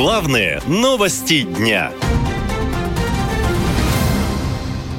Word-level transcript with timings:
Главные 0.00 0.62
новости 0.68 1.42
дня. 1.42 1.90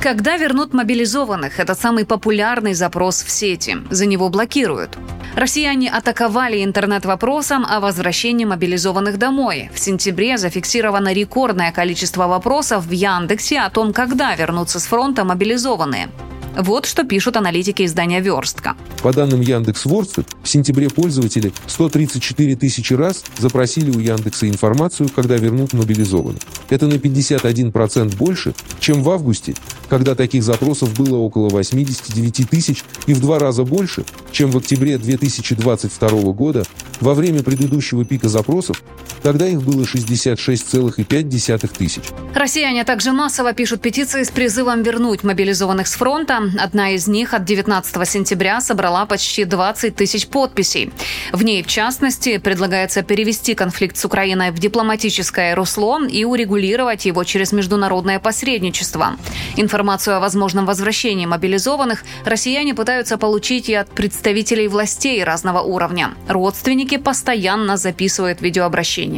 Когда 0.00 0.38
вернут 0.38 0.72
мобилизованных? 0.72 1.60
Это 1.60 1.74
самый 1.74 2.06
популярный 2.06 2.72
запрос 2.72 3.22
в 3.22 3.30
сети. 3.30 3.76
За 3.90 4.06
него 4.06 4.30
блокируют. 4.30 4.96
Россияне 5.34 5.90
атаковали 5.90 6.64
интернет 6.64 7.04
вопросом 7.04 7.66
о 7.68 7.80
возвращении 7.80 8.46
мобилизованных 8.46 9.18
домой. 9.18 9.70
В 9.74 9.78
сентябре 9.78 10.38
зафиксировано 10.38 11.12
рекордное 11.12 11.72
количество 11.72 12.26
вопросов 12.26 12.86
в 12.86 12.90
Яндексе 12.90 13.58
о 13.58 13.68
том, 13.68 13.92
когда 13.92 14.34
вернутся 14.34 14.80
с 14.80 14.86
фронта 14.86 15.24
мобилизованные. 15.24 16.08
Вот 16.56 16.86
что 16.86 17.04
пишут 17.04 17.36
аналитики 17.36 17.84
издания 17.84 18.20
«Верстка». 18.20 18.76
По 19.02 19.12
данным 19.12 19.42
Яндекс.Вордстат, 19.42 20.26
в 20.42 20.48
сентябре 20.48 20.88
пользователи 20.88 21.52
134 21.66 22.56
тысячи 22.56 22.94
раз 22.94 23.24
запросили 23.36 23.90
у 23.90 24.00
Яндекса 24.00 24.48
информацию, 24.48 25.10
когда 25.14 25.36
вернут 25.36 25.74
мобилизованных. 25.74 26.40
Это 26.70 26.86
на 26.86 26.94
51% 26.94 28.16
больше, 28.16 28.54
чем 28.80 29.02
в 29.02 29.10
августе, 29.10 29.54
когда 29.90 30.14
таких 30.14 30.42
запросов 30.42 30.94
было 30.94 31.18
около 31.18 31.50
89 31.50 32.48
тысяч 32.48 32.84
и 33.06 33.12
в 33.12 33.20
два 33.20 33.38
раза 33.38 33.64
больше, 33.64 34.06
чем 34.32 34.50
в 34.50 34.56
октябре 34.56 34.96
2022 34.96 36.08
года 36.32 36.64
во 37.00 37.12
время 37.12 37.42
предыдущего 37.42 38.06
пика 38.06 38.30
запросов, 38.30 38.82
тогда 39.26 39.48
их 39.48 39.60
было 39.60 39.82
66,5 39.82 41.76
тысяч. 41.76 42.02
Россияне 42.32 42.84
также 42.84 43.10
массово 43.10 43.54
пишут 43.54 43.80
петиции 43.80 44.22
с 44.22 44.30
призывом 44.30 44.84
вернуть 44.84 45.24
мобилизованных 45.24 45.88
с 45.88 45.96
фронта. 45.96 46.42
Одна 46.60 46.90
из 46.90 47.08
них 47.08 47.34
от 47.34 47.44
19 47.44 48.08
сентября 48.08 48.60
собрала 48.60 49.04
почти 49.04 49.44
20 49.44 49.96
тысяч 49.96 50.28
подписей. 50.28 50.92
В 51.32 51.42
ней, 51.42 51.64
в 51.64 51.66
частности, 51.66 52.38
предлагается 52.38 53.02
перевести 53.02 53.56
конфликт 53.56 53.96
с 53.96 54.04
Украиной 54.04 54.52
в 54.52 54.60
дипломатическое 54.60 55.56
русло 55.56 56.06
и 56.06 56.24
урегулировать 56.24 57.04
его 57.04 57.24
через 57.24 57.50
международное 57.50 58.20
посредничество. 58.20 59.16
Информацию 59.56 60.18
о 60.18 60.20
возможном 60.20 60.66
возвращении 60.66 61.26
мобилизованных 61.26 62.04
россияне 62.24 62.76
пытаются 62.76 63.18
получить 63.18 63.68
и 63.70 63.74
от 63.74 63.90
представителей 63.90 64.68
властей 64.68 65.24
разного 65.24 65.62
уровня. 65.62 66.14
Родственники 66.28 66.96
постоянно 66.96 67.76
записывают 67.76 68.40
видеообращения 68.40 69.15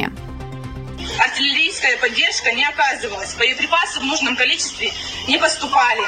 артиллерийская 1.19 1.97
поддержка 1.97 2.51
не 2.53 2.65
оказывалась, 2.65 3.33
боеприпасы 3.35 3.99
в 3.99 4.03
нужном 4.03 4.35
количестве 4.35 4.91
не 5.27 5.37
поступали 5.37 6.03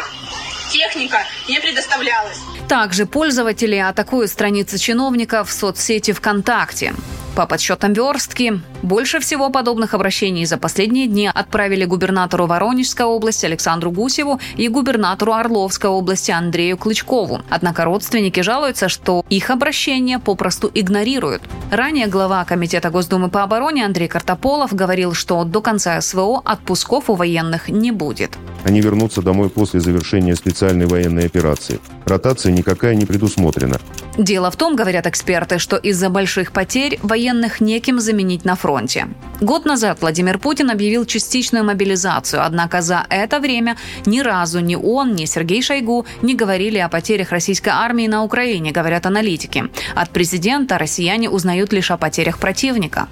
техника 0.71 1.25
не 1.49 1.59
предоставлялась. 1.59 2.39
Также 2.67 3.05
пользователи 3.05 3.75
атакуют 3.75 4.31
страницы 4.31 4.77
чиновников 4.77 5.49
в 5.49 5.51
соцсети 5.51 6.11
ВКонтакте. 6.13 6.93
По 7.35 7.45
подсчетам 7.45 7.93
верстки, 7.93 8.59
больше 8.81 9.21
всего 9.21 9.49
подобных 9.49 9.93
обращений 9.93 10.45
за 10.45 10.57
последние 10.57 11.07
дни 11.07 11.31
отправили 11.33 11.85
губернатору 11.85 12.45
Воронежской 12.45 13.05
области 13.05 13.45
Александру 13.45 13.89
Гусеву 13.89 14.41
и 14.57 14.67
губернатору 14.67 15.31
Орловской 15.31 15.89
области 15.89 16.31
Андрею 16.31 16.77
Клычкову. 16.77 17.41
Однако 17.49 17.85
родственники 17.85 18.41
жалуются, 18.41 18.89
что 18.89 19.23
их 19.29 19.49
обращения 19.49 20.19
попросту 20.19 20.69
игнорируют. 20.73 21.41
Ранее 21.71 22.07
глава 22.07 22.43
Комитета 22.43 22.89
Госдумы 22.89 23.29
по 23.29 23.43
обороне 23.43 23.85
Андрей 23.85 24.09
Картополов 24.09 24.73
говорил, 24.73 25.13
что 25.13 25.45
до 25.45 25.61
конца 25.61 26.01
СВО 26.01 26.41
отпусков 26.43 27.09
у 27.09 27.15
военных 27.15 27.69
не 27.69 27.91
будет. 27.91 28.31
Они 28.65 28.81
вернутся 28.81 29.21
домой 29.21 29.49
после 29.49 29.79
завершения 29.79 30.35
специальной 30.35 30.85
военной 30.85 31.27
операции. 31.27 31.79
Ротация 32.05 32.51
никакая 32.51 32.95
не 32.95 33.05
предусмотрена. 33.05 33.79
Дело 34.17 34.51
в 34.51 34.57
том, 34.57 34.75
говорят 34.75 35.07
эксперты, 35.07 35.57
что 35.57 35.77
из-за 35.77 36.09
больших 36.09 36.51
потерь 36.51 36.99
военных 37.01 37.61
неким 37.61 37.99
заменить 37.99 38.43
на 38.43 38.55
фронте. 38.55 39.07
Год 39.39 39.65
назад 39.65 39.99
Владимир 40.01 40.37
Путин 40.37 40.69
объявил 40.69 41.05
частичную 41.05 41.63
мобилизацию, 41.63 42.45
однако 42.45 42.81
за 42.81 43.05
это 43.09 43.39
время 43.39 43.77
ни 44.05 44.19
разу 44.19 44.59
ни 44.59 44.75
он, 44.75 45.15
ни 45.15 45.25
Сергей 45.25 45.61
Шойгу 45.61 46.05
не 46.21 46.35
говорили 46.35 46.77
о 46.77 46.89
потерях 46.89 47.31
российской 47.31 47.69
армии 47.69 48.07
на 48.07 48.23
Украине, 48.23 48.71
говорят 48.71 49.05
аналитики. 49.05 49.69
От 49.95 50.09
президента 50.09 50.77
россияне 50.77 51.29
узнают 51.29 51.71
лишь 51.71 51.89
о 51.89 51.97
потерях 51.97 52.37
противника. 52.37 53.07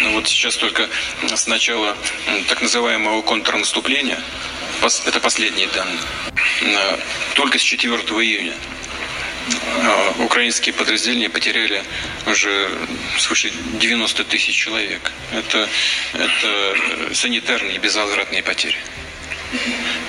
Ну 0.00 0.12
вот 0.12 0.28
сейчас 0.28 0.56
только 0.56 0.88
с 1.26 1.46
начала 1.46 1.94
так 2.48 2.62
называемого 2.62 3.22
контрнаступления 3.22 4.18
это 5.06 5.18
последние 5.20 5.66
данные. 5.68 5.98
Только 7.34 7.58
с 7.58 7.62
4 7.62 7.96
июня 7.96 8.52
украинские 10.18 10.72
подразделения 10.74 11.28
потеряли 11.28 11.82
уже 12.26 12.68
свыше 13.18 13.52
90 13.80 14.24
тысяч 14.24 14.54
человек. 14.54 15.12
Это, 15.32 15.68
это 16.12 17.14
санитарные 17.14 17.78
безвозвратные 17.78 18.42
потери. 18.42 18.78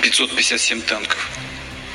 557 0.02 0.82
танков, 0.82 1.28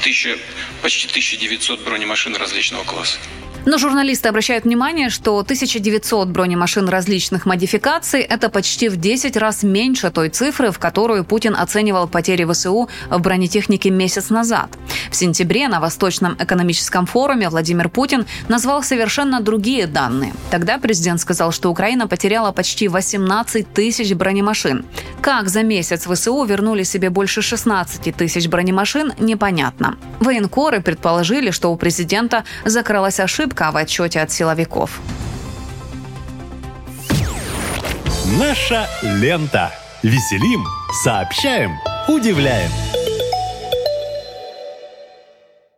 1000, 0.02 0.38
почти 0.82 1.08
1900 1.08 1.82
бронемашин 1.82 2.36
различного 2.36 2.84
класса. 2.84 3.18
Но 3.64 3.78
журналисты 3.78 4.28
обращают 4.28 4.66
внимание, 4.66 5.10
что 5.10 5.38
1900 5.38 6.30
бронемашин 6.30 6.90
различных 6.90 7.46
модификаций– 7.46 8.22
это 8.30 8.50
почти 8.50 8.90
в 8.90 8.98
10 8.98 9.38
раз 9.38 9.62
меньше 9.62 10.10
той 10.10 10.30
цифры, 10.30 10.72
в 10.72 10.80
которую 10.80 11.24
Путин 11.24 11.56
оценивал 11.56 12.08
потери 12.08 12.44
ВСУ 12.52 12.90
в 13.10 13.20
бронетехнике 13.20 13.92
месяц 13.92 14.32
назад. 14.32 14.70
В 15.12 15.16
сентябре 15.16 15.68
на 15.68 15.80
Восточном 15.80 16.36
экономическом 16.40 17.06
форуме 17.06 17.50
Владимир 17.50 17.90
Путин 17.90 18.26
назвал 18.48 18.82
совершенно 18.82 19.42
другие 19.42 19.86
данные. 19.86 20.34
Тогда 20.50 20.80
президент 20.80 21.22
сказал, 21.22 21.52
что 21.52 21.70
Украина 21.70 22.08
потеряла 22.08 22.52
почти 22.52 22.88
18 22.88 23.72
тысяч 23.72 24.14
бронемашин. 24.14 24.86
Как 25.22 25.50
за 25.50 25.62
месяц 25.62 26.08
ВСУ 26.08 26.44
вернули 26.46 26.82
себе 26.82 27.12
больше 27.12 27.44
16 27.44 28.16
тысяч 28.16 28.48
бронемашин, 28.48 29.14
непонятно. 29.20 29.98
Военкоры 30.20 30.82
предположили, 30.82 31.52
что 31.52 31.72
у 31.72 31.76
президента 31.76 32.44
закралась 32.66 33.20
ошибка 33.20 33.51
ошибка 33.52 33.72
в 33.72 33.78
отчете 33.78 34.22
от 34.22 34.32
силовиков. 34.32 35.02
Наша 38.40 38.88
лента. 39.02 39.72
Веселим, 40.04 40.66
сообщаем, 41.04 41.72
удивляем. 42.08 42.72